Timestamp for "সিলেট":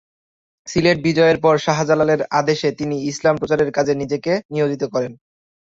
0.67-0.97